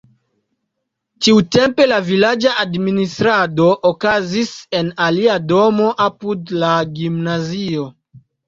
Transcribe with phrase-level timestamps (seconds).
[1.25, 7.89] Tiutempe la vilaĝa administrado okazis en alia domo apud la gimnazio.